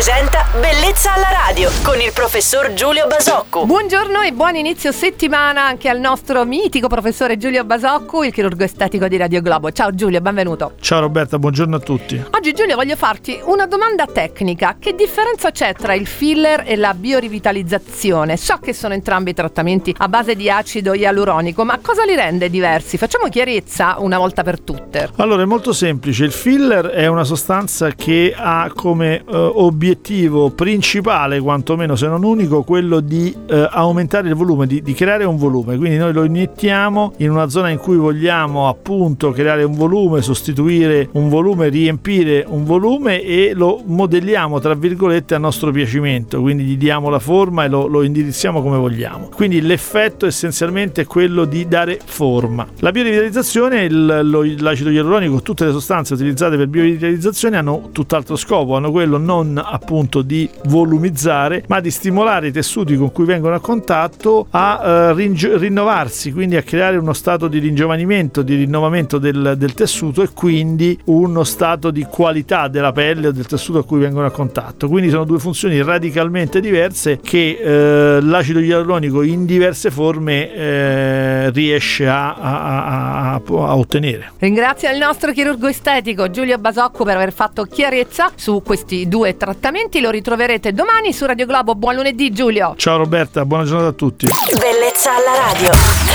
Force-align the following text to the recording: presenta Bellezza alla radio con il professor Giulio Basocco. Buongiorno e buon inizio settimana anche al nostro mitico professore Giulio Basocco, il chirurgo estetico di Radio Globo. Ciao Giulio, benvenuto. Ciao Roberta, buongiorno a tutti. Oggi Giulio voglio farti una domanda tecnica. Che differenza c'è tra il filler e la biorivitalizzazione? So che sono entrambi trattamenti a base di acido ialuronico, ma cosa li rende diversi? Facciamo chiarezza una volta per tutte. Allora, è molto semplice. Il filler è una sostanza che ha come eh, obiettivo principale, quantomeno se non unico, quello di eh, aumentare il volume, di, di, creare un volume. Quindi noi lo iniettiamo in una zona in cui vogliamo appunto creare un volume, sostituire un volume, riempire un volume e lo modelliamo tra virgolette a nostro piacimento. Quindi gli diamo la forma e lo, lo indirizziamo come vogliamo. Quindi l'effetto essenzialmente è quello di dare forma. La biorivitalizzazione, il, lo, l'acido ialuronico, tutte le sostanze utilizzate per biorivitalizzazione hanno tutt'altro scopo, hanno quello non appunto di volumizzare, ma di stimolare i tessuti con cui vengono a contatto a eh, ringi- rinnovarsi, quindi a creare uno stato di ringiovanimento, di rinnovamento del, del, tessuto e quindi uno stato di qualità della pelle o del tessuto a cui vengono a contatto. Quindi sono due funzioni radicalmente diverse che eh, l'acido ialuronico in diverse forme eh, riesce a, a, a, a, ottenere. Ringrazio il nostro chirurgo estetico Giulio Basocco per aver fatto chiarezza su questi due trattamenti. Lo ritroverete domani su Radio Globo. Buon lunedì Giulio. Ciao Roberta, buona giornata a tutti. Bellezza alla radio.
presenta 0.00 0.46
Bellezza 0.58 1.12
alla 1.12 1.28
radio 1.46 1.68
con 1.82 2.00
il 2.00 2.10
professor 2.14 2.72
Giulio 2.72 3.06
Basocco. 3.06 3.66
Buongiorno 3.66 4.22
e 4.22 4.32
buon 4.32 4.56
inizio 4.56 4.92
settimana 4.92 5.66
anche 5.66 5.90
al 5.90 6.00
nostro 6.00 6.46
mitico 6.46 6.88
professore 6.88 7.36
Giulio 7.36 7.64
Basocco, 7.64 8.24
il 8.24 8.32
chirurgo 8.32 8.64
estetico 8.64 9.08
di 9.08 9.18
Radio 9.18 9.42
Globo. 9.42 9.70
Ciao 9.72 9.94
Giulio, 9.94 10.22
benvenuto. 10.22 10.72
Ciao 10.80 11.00
Roberta, 11.00 11.38
buongiorno 11.38 11.76
a 11.76 11.78
tutti. 11.80 12.24
Oggi 12.30 12.54
Giulio 12.54 12.76
voglio 12.76 12.96
farti 12.96 13.38
una 13.44 13.66
domanda 13.66 14.06
tecnica. 14.06 14.76
Che 14.80 14.94
differenza 14.94 15.50
c'è 15.50 15.74
tra 15.74 15.92
il 15.92 16.06
filler 16.06 16.62
e 16.64 16.76
la 16.76 16.94
biorivitalizzazione? 16.94 18.38
So 18.38 18.56
che 18.56 18.72
sono 18.72 18.94
entrambi 18.94 19.34
trattamenti 19.34 19.94
a 19.98 20.08
base 20.08 20.34
di 20.34 20.48
acido 20.48 20.94
ialuronico, 20.94 21.62
ma 21.66 21.78
cosa 21.78 22.04
li 22.04 22.14
rende 22.14 22.48
diversi? 22.48 22.96
Facciamo 22.96 23.28
chiarezza 23.28 23.96
una 23.98 24.16
volta 24.16 24.42
per 24.42 24.60
tutte. 24.60 25.10
Allora, 25.16 25.42
è 25.42 25.46
molto 25.46 25.74
semplice. 25.74 26.24
Il 26.24 26.32
filler 26.32 26.86
è 26.86 27.06
una 27.06 27.24
sostanza 27.24 27.90
che 27.90 28.34
ha 28.34 28.72
come 28.74 29.16
eh, 29.18 29.24
obiettivo 29.36 29.88
principale, 30.54 31.40
quantomeno 31.40 31.96
se 31.96 32.06
non 32.06 32.22
unico, 32.22 32.62
quello 32.62 33.00
di 33.00 33.34
eh, 33.48 33.68
aumentare 33.70 34.28
il 34.28 34.34
volume, 34.34 34.66
di, 34.66 34.82
di, 34.82 34.94
creare 34.94 35.24
un 35.24 35.36
volume. 35.36 35.76
Quindi 35.76 35.96
noi 35.96 36.12
lo 36.12 36.24
iniettiamo 36.24 37.14
in 37.18 37.30
una 37.30 37.48
zona 37.48 37.70
in 37.70 37.78
cui 37.78 37.96
vogliamo 37.96 38.68
appunto 38.68 39.30
creare 39.30 39.62
un 39.62 39.74
volume, 39.74 40.22
sostituire 40.22 41.08
un 41.12 41.28
volume, 41.28 41.68
riempire 41.68 42.44
un 42.46 42.64
volume 42.64 43.22
e 43.22 43.52
lo 43.54 43.82
modelliamo 43.84 44.58
tra 44.60 44.74
virgolette 44.74 45.34
a 45.34 45.38
nostro 45.38 45.70
piacimento. 45.70 46.40
Quindi 46.40 46.64
gli 46.64 46.76
diamo 46.76 47.08
la 47.08 47.18
forma 47.18 47.64
e 47.64 47.68
lo, 47.68 47.86
lo 47.86 48.02
indirizziamo 48.02 48.62
come 48.62 48.76
vogliamo. 48.76 49.28
Quindi 49.34 49.60
l'effetto 49.60 50.26
essenzialmente 50.26 51.02
è 51.02 51.06
quello 51.06 51.44
di 51.44 51.66
dare 51.66 51.98
forma. 52.04 52.66
La 52.78 52.90
biorivitalizzazione, 52.90 53.82
il, 53.84 54.20
lo, 54.24 54.44
l'acido 54.58 54.90
ialuronico, 54.90 55.42
tutte 55.42 55.64
le 55.64 55.72
sostanze 55.72 56.14
utilizzate 56.14 56.56
per 56.56 56.68
biorivitalizzazione 56.68 57.56
hanno 57.56 57.88
tutt'altro 57.92 58.36
scopo, 58.36 58.76
hanno 58.76 58.90
quello 58.90 59.18
non 59.18 59.60
appunto 59.62 59.79
di 60.22 60.48
volumizzare, 60.66 61.64
ma 61.68 61.80
di 61.80 61.90
stimolare 61.90 62.48
i 62.48 62.52
tessuti 62.52 62.96
con 62.96 63.12
cui 63.12 63.24
vengono 63.24 63.54
a 63.54 63.60
contatto 63.60 64.46
a 64.50 64.80
eh, 64.82 65.14
ringi- 65.14 65.56
rinnovarsi, 65.56 66.32
quindi 66.32 66.56
a 66.56 66.62
creare 66.62 66.96
uno 66.96 67.12
stato 67.12 67.48
di 67.48 67.58
ringiovanimento, 67.58 68.42
di 68.42 68.54
rinnovamento 68.56 69.18
del, 69.18 69.54
del, 69.56 69.74
tessuto 69.74 70.22
e 70.22 70.28
quindi 70.32 70.98
uno 71.04 71.44
stato 71.44 71.90
di 71.90 72.04
qualità 72.04 72.68
della 72.68 72.92
pelle 72.92 73.28
o 73.28 73.32
del 73.32 73.46
tessuto 73.46 73.78
a 73.78 73.84
cui 73.84 73.98
vengono 73.98 74.26
a 74.26 74.30
contatto. 74.30 74.88
Quindi 74.88 75.10
sono 75.10 75.24
due 75.24 75.38
funzioni 75.38 75.82
radicalmente 75.82 76.60
diverse 76.60 77.18
che 77.22 77.58
eh, 77.60 78.20
l'acido 78.20 78.60
ialuronico 78.60 79.22
in 79.22 79.44
diverse 79.44 79.90
forme 79.90 80.52
eh, 80.52 81.50
riesce 81.50 82.06
a, 82.06 82.34
a, 82.34 83.32
a, 83.32 83.34
a, 83.34 83.76
ottenere. 83.76 84.32
Ringrazio 84.38 84.90
il 84.90 84.98
nostro 84.98 85.32
chirurgo 85.32 85.66
estetico 85.66 86.30
Giulio 86.30 86.58
Basocco 86.58 87.04
per 87.04 87.16
aver 87.16 87.32
fatto 87.32 87.64
chiarezza 87.64 88.32
su 88.34 88.62
questi 88.64 89.08
due 89.08 89.36
trattamenti. 89.36 89.69
Lo 90.00 90.10
ritroverete 90.10 90.72
domani 90.72 91.12
su 91.12 91.26
Radio 91.26 91.46
Globo. 91.46 91.74
Buon 91.74 91.94
lunedì 91.94 92.32
Giulio. 92.32 92.74
Ciao 92.76 92.96
Roberta, 92.96 93.44
buona 93.44 93.64
giornata 93.64 93.90
a 93.90 93.92
tutti. 93.92 94.26
Bellezza 94.26 95.14
alla 95.14 95.52
radio. 95.52 96.09